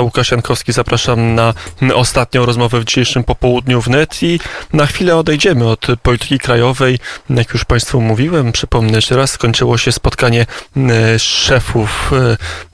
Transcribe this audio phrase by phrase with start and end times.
[0.00, 0.32] Łukasz
[0.68, 1.54] zapraszam na
[1.94, 4.40] ostatnią rozmowę w dzisiejszym popołudniu wnet i
[4.72, 6.98] na chwilę odejdziemy od polityki krajowej.
[7.30, 10.46] Jak już Państwu mówiłem, przypomnę jeszcze raz, skończyło się spotkanie
[10.76, 12.10] e, szefów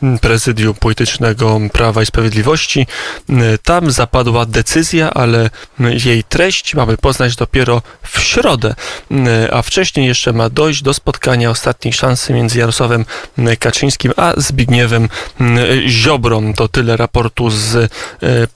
[0.03, 2.87] e, prezydium politycznego Prawa i Sprawiedliwości.
[3.30, 5.50] E, tam zapadła decyzja, ale
[6.04, 8.75] jej treść mamy poznać dopiero w środę,
[9.52, 13.04] a wcześniej jeszcze ma dojść do spotkania ostatniej szansy między Jarosławem
[13.59, 15.09] Kaczyńskim a Zbigniewem
[15.86, 16.54] Ziobrą.
[16.54, 17.88] To tyle raportu z e,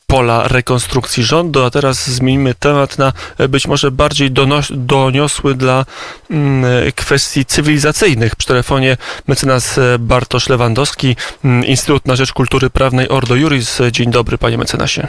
[0.07, 4.31] pola rekonstrukcji rządu, a teraz zmienimy temat na e, być może bardziej
[4.71, 5.85] doniosły dla
[6.31, 8.37] mm, e, kwestii cywilizacyjnych.
[8.37, 13.79] Przy telefonie mecenas Bartosz Lewandowski, mm, Instytut na Rzecz Kultury Prawnej Ordo Juris.
[13.93, 15.09] Dzień dobry, panie mecenasie.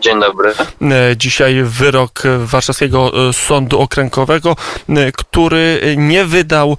[0.00, 0.52] Dzień dobry.
[0.82, 4.56] E, dzisiaj wyrok Warszawskiego e, Sądu Okręgowego,
[4.88, 6.76] e, który nie wydał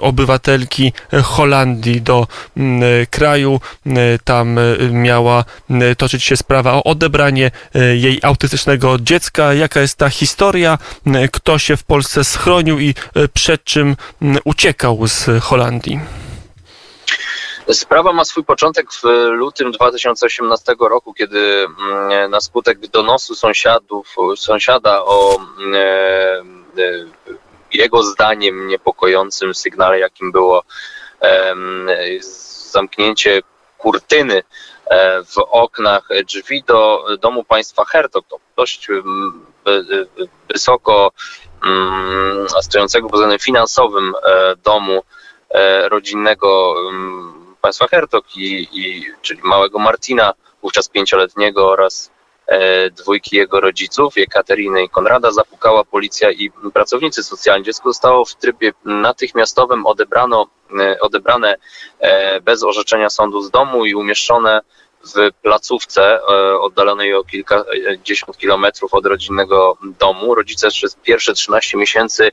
[0.00, 2.26] obywatelki Holandii do
[3.10, 3.60] kraju.
[4.24, 4.58] Tam
[4.90, 5.44] miała
[5.98, 7.50] toczyć się sprawa o odebranie
[7.94, 9.54] jej autystycznego dziecka.
[9.54, 10.78] Jaka jest ta historia?
[11.32, 12.94] Kto się w Polsce schronił i
[13.34, 13.96] przed czym
[14.44, 16.00] uciekał z Holandii?
[17.72, 25.04] Sprawa ma swój początek w lutym 2018 roku, kiedy mm, na skutek donosu sąsiadów, sąsiada
[25.04, 27.06] o mm, e, e,
[27.72, 30.62] jego zdaniem niepokojącym sygnale, jakim było
[32.72, 33.42] zamknięcie
[33.78, 34.42] kurtyny
[34.90, 38.88] e, w oknach drzwi do domu państwa Hertog, to dość
[40.54, 41.12] wysoko
[42.60, 44.14] stojącego pod względem finansowym
[44.64, 45.02] domu
[45.88, 46.74] rodzinnego
[47.60, 52.10] państwa Hertog, i, i, czyli małego Martina, wówczas pięcioletniego oraz
[52.46, 57.64] e, dwójki jego rodziców, Kateriny i Konrada, zapukała policja i pracownicy socjalni.
[57.64, 60.46] Dziecko zostało w trybie natychmiastowym odebrano,
[60.80, 61.56] e, odebrane
[61.98, 64.60] e, bez orzeczenia sądu z domu i umieszczone
[65.14, 70.34] w placówce e, oddalonej o kilkadziesiąt kilometrów od rodzinnego domu.
[70.34, 72.30] Rodzice przez pierwsze 13 miesięcy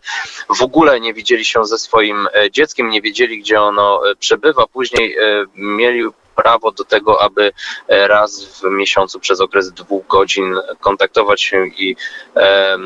[0.57, 4.67] w ogóle nie widzieli się ze swoim e, dzieckiem, nie wiedzieli, gdzie ono e, przebywa.
[4.67, 5.15] Później
[5.55, 6.03] mieli
[6.35, 7.51] prawo do tego, aby
[7.87, 11.95] e, raz w miesiącu przez okres dwóch godzin kontaktować się i
[12.35, 12.77] e,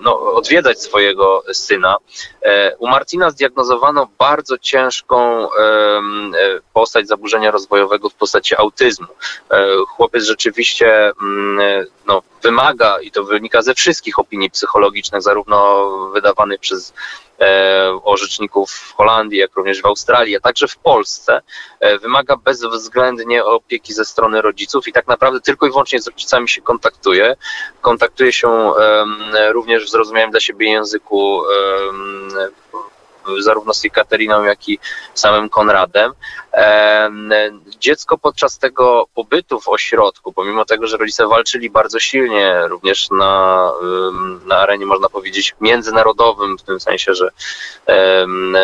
[0.00, 1.96] no, odwiedzać swojego syna.
[2.42, 5.48] E, u Martina zdiagnozowano bardzo ciężką
[6.72, 9.06] postać zaburzenia rozwojowego w postaci autyzmu.
[9.88, 16.92] Chłopiec rzeczywiście mm, no, wymaga, i to wynika ze wszystkich opinii psychologicznych, zarówno wydawanych przez
[18.04, 21.42] orzeczników w Holandii, jak również w Australii, a także w Polsce,
[21.80, 26.48] e, wymaga bezwzględnie opieki ze strony rodziców i tak naprawdę tylko i wyłącznie z rodzicami
[26.48, 27.36] się kontaktuje.
[27.80, 31.42] Kontaktuje się e, również w zrozumiałym dla siebie języku
[33.40, 34.78] zarówno z Kateriną, jak i
[35.14, 36.12] samym Konradem.
[37.80, 43.70] Dziecko podczas tego pobytu w ośrodku, pomimo tego, że rodzice walczyli bardzo silnie, również na,
[44.46, 47.30] na arenie, można powiedzieć, międzynarodowym, w tym sensie, że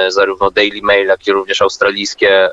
[0.08, 2.50] zarówno Daily Mail, jak i również australijskie,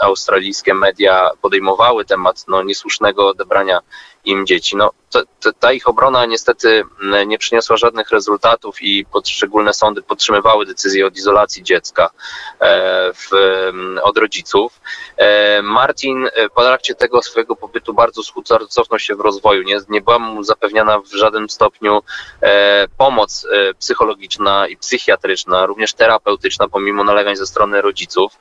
[0.00, 3.80] australijskie media podejmowały temat no, niesłusznego odebrania
[4.26, 4.76] im dzieci.
[4.76, 6.84] No, to, to, ta ich obrona niestety
[7.26, 12.10] nie przyniosła żadnych rezultatów i poszczególne sądy podtrzymywały decyzję o izolacji dziecka
[12.60, 13.30] e, w,
[14.02, 14.45] od rodziców.
[15.16, 18.22] E, Martin e, po trakcie tego swojego pobytu bardzo
[18.68, 19.62] cofnął się w rozwoju.
[19.62, 22.02] Nie, nie była mu zapewniana w żadnym stopniu
[22.98, 23.46] pomoc
[23.78, 28.32] psychologiczna i psychiatryczna, również terapeutyczna, pomimo nalegań ze strony rodziców.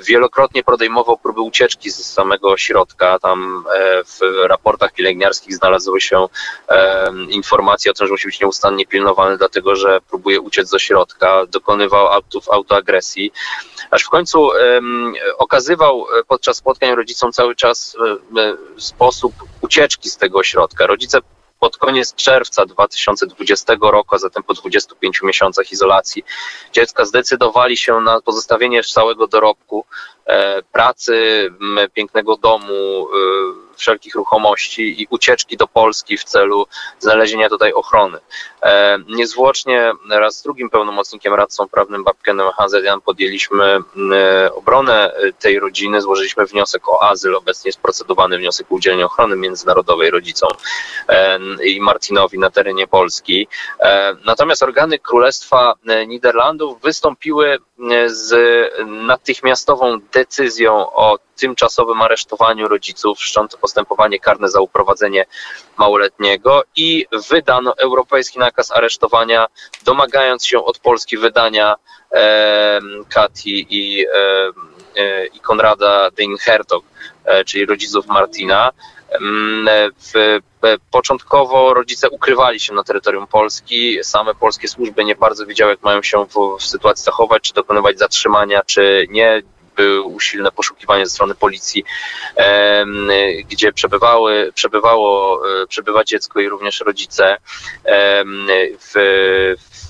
[0.00, 3.18] Wielokrotnie podejmował próby ucieczki z samego ośrodka.
[3.18, 3.64] Tam
[4.04, 6.28] w raportach pielęgniarskich znalazły się
[7.28, 12.08] informacje o tym, że musi być nieustannie pilnowany, dlatego że próbuje uciec z ośrodka, dokonywał
[12.08, 13.32] aktów autoagresji,
[13.90, 14.50] aż w końcu
[15.38, 17.96] okazywał podczas spotkań rodzicom cały czas
[18.78, 20.86] sposób ucieczki z tego ośrodka.
[20.86, 21.18] Rodzice
[21.62, 26.24] pod koniec czerwca 2020 roku, a zatem po 25 miesiącach izolacji
[26.72, 29.84] dziecka zdecydowali się na pozostawienie całego dorobku,
[30.26, 31.48] e, pracy,
[31.94, 36.66] pięknego domu, e, wszelkich ruchomości i ucieczki do Polski w celu
[36.98, 38.18] znalezienia tutaj ochrony.
[38.62, 46.00] E, niezwłocznie raz z drugim pełnomocnikiem, radcą prawnym Babkenem Hanzelian podjęliśmy e, obronę tej rodziny,
[46.00, 50.50] złożyliśmy wniosek o azyl, obecnie jest procedowany wniosek o udzielenie ochrony międzynarodowej rodzicom
[51.08, 53.48] e, i Martinowi na terenie Polski.
[54.24, 55.74] Natomiast organy Królestwa
[56.06, 57.58] Niderlandów wystąpiły
[58.06, 58.34] z
[58.86, 65.24] natychmiastową decyzją o tymczasowym aresztowaniu rodziców, wszcząto postępowanie karne za uprowadzenie
[65.78, 69.46] małoletniego i wydano europejski nakaz aresztowania,
[69.84, 71.74] domagając się od Polski wydania
[72.12, 72.80] e,
[73.14, 74.06] Kati i,
[74.96, 76.82] e, i Konrada Ding-Hertog.
[77.46, 78.70] czyli rodziców Martina.
[80.12, 80.38] W,
[80.90, 83.98] początkowo rodzice ukrywali się na terytorium Polski.
[84.02, 87.98] Same polskie służby nie bardzo wiedziały, jak mają się w, w sytuacji zachować, czy dokonywać
[87.98, 89.42] zatrzymania, czy nie
[89.76, 91.84] były usilne poszukiwanie ze strony policji,
[93.50, 97.36] gdzie przebywały, przebywało, e, przebywa dziecko i również rodzice.
[98.78, 98.94] W,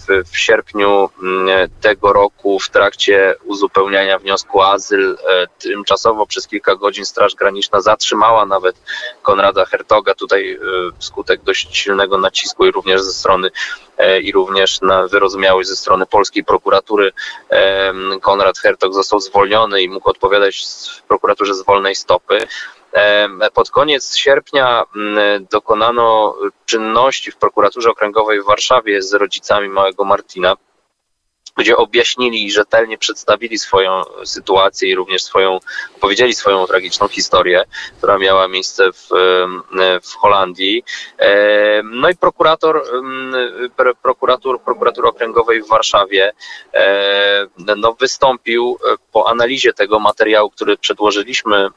[0.09, 6.49] w, w sierpniu mm, tego roku w trakcie uzupełniania wniosku o azyl e, tymczasowo przez
[6.49, 8.77] kilka godzin Straż Graniczna zatrzymała nawet
[9.23, 10.15] Konrada Hertoga.
[10.15, 10.59] Tutaj e,
[10.99, 13.51] wskutek dość silnego nacisku i również ze strony
[14.23, 17.13] i również na wyrozumiałość ze strony polskiej prokuratury
[18.21, 20.67] Konrad Hertog został zwolniony i mógł odpowiadać
[20.99, 22.47] w prokuraturze z wolnej stopy.
[23.55, 24.85] Pod koniec sierpnia
[25.51, 26.37] dokonano
[26.67, 30.57] czynności w prokuraturze okręgowej w Warszawie z rodzicami małego Martina
[31.57, 35.61] gdzie objaśnili i rzetelnie przedstawili swoją sytuację i również swoją,
[35.97, 37.65] opowiedzieli swoją tragiczną historię,
[37.99, 39.09] która miała miejsce w,
[40.03, 40.85] w Holandii.
[41.85, 42.83] No i prokurator,
[44.03, 46.33] prokurator, prokuratur okręgowej w Warszawie
[47.77, 48.79] no, wystąpił
[49.13, 51.69] po analizie tego materiału, który przedłożyliśmy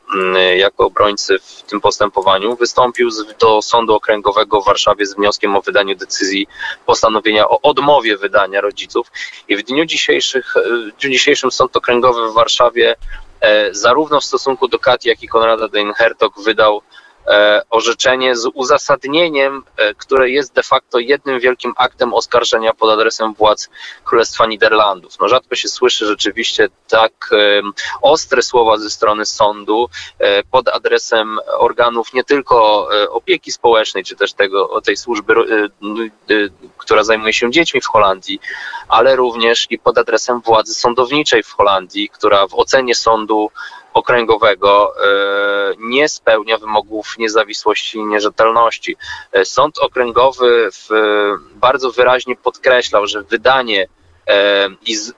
[0.58, 3.10] jako obrońcy w tym postępowaniu, wystąpił
[3.40, 6.48] do Sądu Okręgowego w Warszawie z wnioskiem o wydaniu decyzji
[6.86, 9.12] postanowienia o odmowie wydania rodziców.
[9.48, 10.54] I w dniu, dzisiejszych,
[10.96, 12.96] w dniu dzisiejszym Sąd Okręgowy w Warszawie
[13.42, 17.05] e, zarówno w stosunku do Kati, jak i Konrada Dein-Hertog wydał E,
[17.70, 23.70] orzeczenie z uzasadnieniem, e, które jest de facto jednym wielkim aktem oskarżenia pod adresem władz
[24.04, 25.20] Królestwa Niderlandów.
[25.20, 27.30] No rzadko się słyszy rzeczywiście tak
[28.02, 29.90] ostre słowa ze strony sądu
[30.20, 35.34] e, pod adresem organów nie tylko opieki społecznej, czy też tego, tej służby,
[36.78, 38.40] która zajmuje się dziećmi w Holandii,
[38.88, 43.52] ale również i pod adresem władzy sądowniczej w Holandii, która w ocenie sądu
[43.96, 48.98] okręgowego e, nie spełnia wymogów niezawisłości i nierzetelności.
[49.32, 50.90] E, Sąd okręgowy w,
[51.56, 53.88] bardzo wyraźnie podkreślał, że wydanie
[54.28, 55.14] e, i z,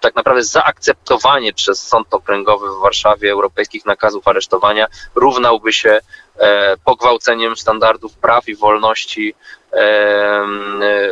[0.00, 6.00] tak naprawdę zaakceptowanie przez Sąd Okręgowy w Warszawie europejskich nakazów aresztowania równałby się
[6.38, 9.34] e, pogwałceniem standardów praw i wolności
[9.72, 10.46] e,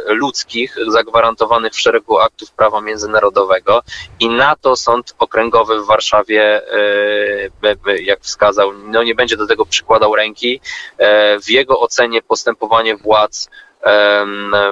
[0.06, 3.82] ludzkich zagwarantowanych w szeregu aktów prawa międzynarodowego
[4.20, 6.62] i na to Sąd Okręgowy w Warszawie,
[7.82, 10.60] e, jak wskazał, no nie będzie do tego przykładał ręki.
[11.44, 13.48] W jego ocenie postępowanie władz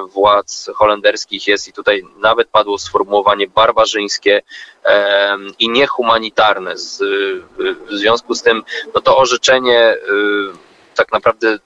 [0.09, 4.43] władz holenderskich jest i tutaj nawet padło sformułowanie barbarzyńskie
[5.59, 6.75] i niehumanitarne.
[7.91, 8.63] W związku z tym
[8.95, 9.97] no to orzeczenie y,
[10.95, 11.59] tak naprawdę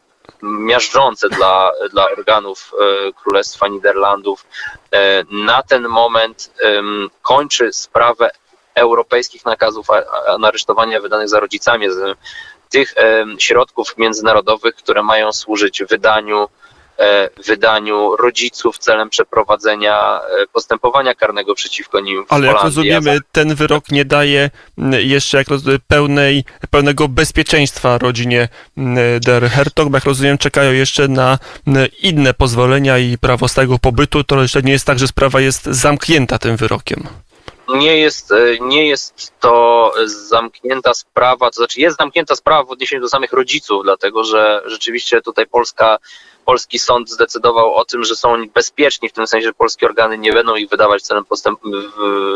[0.42, 4.46] miażdżące dla, dla organów e, Królestwa Niderlandów
[4.90, 6.50] e, na ten moment
[7.22, 8.30] kończy sprawę
[8.74, 9.86] europejskich nakazów
[10.44, 11.86] aresztowania wydanych za rodzicami
[12.70, 12.94] tych
[13.38, 16.48] środków międzynarodowych, które mają służyć wydaniu
[17.46, 23.90] wydaniu rodziców celem przeprowadzenia e, postępowania karnego przeciwko nim w Ale jak rozumiemy, ten wyrok
[23.90, 24.50] nie daje
[24.98, 28.48] jeszcze jak rozumiem, pełnej, pełnego bezpieczeństwa rodzinie
[29.20, 31.38] Der Hertog, bo jak rozumiem czekają jeszcze na
[32.02, 36.38] inne pozwolenia i prawo stałego pobytu, to jeszcze nie jest tak, że sprawa jest zamknięta
[36.38, 37.08] tym wyrokiem.
[37.68, 43.02] Nie jest, e, nie jest to zamknięta sprawa, to znaczy jest zamknięta sprawa w odniesieniu
[43.02, 45.98] do samych rodziców, dlatego że rzeczywiście tutaj Polska
[46.44, 50.18] polski sąd zdecydował o tym, że są oni bezpieczni, w tym sensie, że polskie organy
[50.18, 51.60] nie będą ich wydawać celem postęp,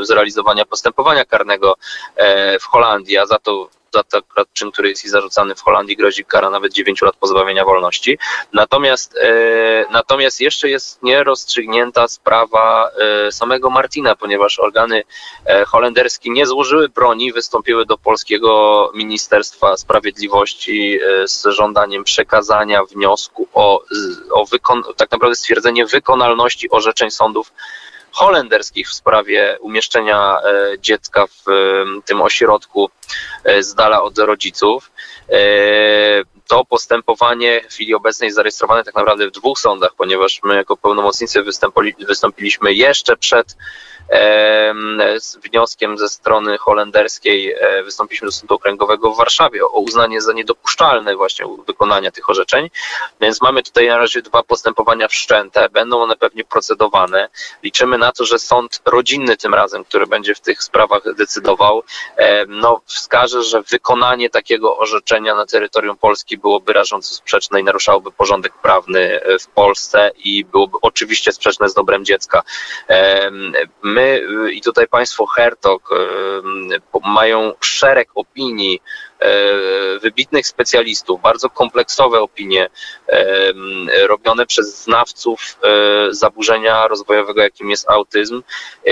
[0.02, 1.76] zrealizowania postępowania karnego
[2.16, 6.24] e, w Holandii, a za to za ten czyn, który jest zarzucany w Holandii, grozi
[6.24, 8.18] kara nawet 9 lat pozbawienia wolności.
[8.52, 12.90] Natomiast, e, natomiast jeszcze jest nierozstrzygnięta sprawa
[13.26, 15.02] e, samego Martina, ponieważ organy
[15.46, 23.82] e, holenderskie nie złożyły broni, wystąpiły do polskiego Ministerstwa Sprawiedliwości z żądaniem przekazania wniosku o,
[24.32, 27.52] o wykon- tak naprawdę stwierdzenie wykonalności orzeczeń sądów
[28.12, 31.44] holenderskich w sprawie umieszczenia e, dziecka w
[32.04, 32.90] tym ośrodku
[33.44, 34.90] e, z dala od rodziców.
[35.28, 35.38] E,
[36.48, 41.42] to postępowanie w chwili obecnej zarejestrowane tak naprawdę w dwóch sądach, ponieważ my jako pełnomocnicy
[41.98, 43.56] wystąpiliśmy jeszcze przed
[45.18, 50.32] z wnioskiem ze strony holenderskiej e, wystąpiliśmy do Sądu Okręgowego w Warszawie o uznanie za
[50.32, 52.70] niedopuszczalne właśnie wykonania tych orzeczeń.
[53.20, 55.68] Więc mamy tutaj na razie dwa postępowania wszczęte.
[55.68, 57.28] Będą one pewnie procedowane.
[57.62, 61.82] Liczymy na to, że sąd rodzinny tym razem, który będzie w tych sprawach decydował,
[62.48, 68.52] no, wskaże, że wykonanie takiego orzeczenia na terytorium Polski byłoby rażąco sprzeczne i naruszałoby porządek
[68.62, 72.42] prawny e, w Polsce i byłoby oczywiście sprzeczne z dobrem dziecka.
[73.82, 78.82] My my y, i tutaj państwo Hertog y, mają szereg opinii
[80.02, 82.68] wybitnych specjalistów, bardzo kompleksowe opinie
[84.08, 85.58] robione przez znawców
[86.10, 88.42] zaburzenia rozwojowego, jakim jest autyzm,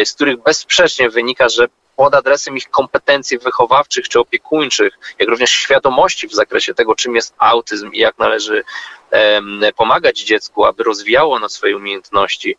[0.05, 6.29] z których bezsprzecznie wynika, że pod adresem ich kompetencji wychowawczych czy opiekuńczych, jak również świadomości
[6.29, 8.65] w zakresie tego, czym jest autyzm i jak należy
[9.77, 12.57] pomagać dziecku, aby rozwijało na swoje umiejętności.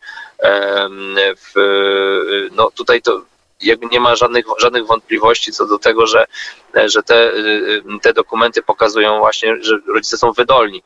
[2.52, 3.22] No tutaj to
[3.62, 6.26] jakby nie ma żadnych, żadnych wątpliwości co do tego, że,
[6.86, 7.32] że te,
[8.02, 10.82] te dokumenty pokazują właśnie, że rodzice są wydolni.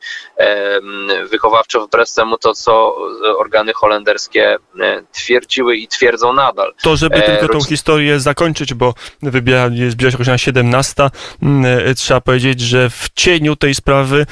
[1.29, 2.95] Wychowawczo wbrew temu to, co
[3.37, 6.73] organy holenderskie e, twierdziły i twierdzą nadal.
[6.81, 12.61] To, żeby tylko tą historię zakończyć, bo wybija, zbliża się godzina 17, e, trzeba powiedzieć,
[12.61, 14.25] że w cieniu tej sprawy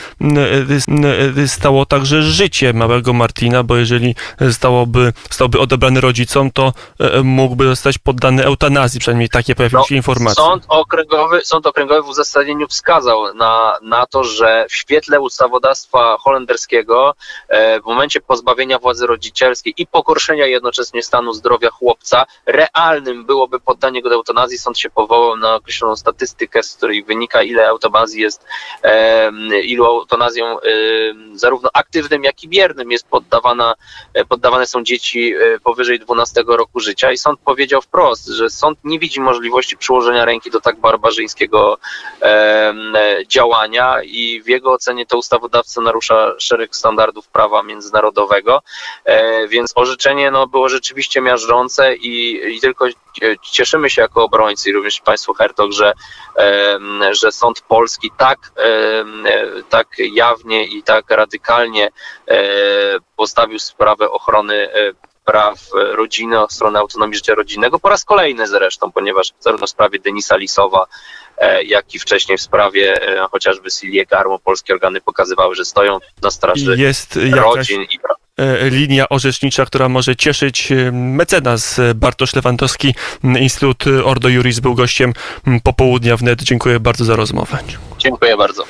[1.38, 6.74] e, stało także życie małego Martina, bo jeżeli zostałoby, zostałby odebrany rodzicom, to
[7.24, 10.44] mógłby zostać poddany poddany eutanazji, przynajmniej takie pojawiły no, się informacje.
[10.44, 17.16] Sąd okręgowy, sąd okręgowy w uzasadnieniu wskazał na, na to, że w świetle ustawodawstwa holenderskiego
[17.50, 24.02] e, w momencie pozbawienia władzy rodzicielskiej i pogorszenia jednocześnie stanu zdrowia chłopca, realnym byłoby poddanie
[24.02, 24.58] go do eutanazji.
[24.58, 28.46] Sąd się powołał na określoną statystykę, z której wynika, ile eutanazji jest,
[29.64, 30.60] ilu eutanazją e,
[31.34, 33.76] zarówno aktywnym, jak i biernym jest poddawana,
[34.14, 35.34] e, poddawane są dzieci
[35.64, 40.52] powyżej 12 roku życia i sąd powiedział wprost, że sąd nie widzi możliwości przyłożenia ręki
[40.52, 41.33] do tak barbarzyńskiego
[42.22, 42.74] e,
[43.28, 48.62] działania i w jego ocenie to ustawodawca narusza szereg standardów prawa międzynarodowego,
[49.06, 52.86] e, więc orzeczenie no, było rzeczywiście miażdżące i, i tylko
[53.42, 55.94] cieszymy się jako obrońcy i również Państwo Hertog, że,
[57.12, 58.52] że sąd polski tak,
[59.70, 61.90] tak jawnie i tak radykalnie
[62.28, 62.38] e,
[63.16, 64.94] postawił sprawę ochrony e,
[65.26, 70.00] praw rodziny, o stronę autonomii życia rodzinnego, po raz kolejny zresztą, ponieważ zarówno w sprawie
[70.00, 70.86] Denisa Lisowa,
[71.66, 76.32] jak i wcześniej w sprawie e, chociażby Silje Garmo, polskie organy pokazywały, że stoją na
[76.32, 82.96] straży Jest rodzin i praw e, linia orzecznicza, która może cieszyć mecenas Bartosz Lewandowski.
[83.24, 85.14] Instytut Ordo Juris był gościem
[85.64, 86.42] popołudnia wnet.
[86.42, 87.58] Dziękuję bardzo za rozmowę.
[87.98, 88.64] Dziękuję bardzo.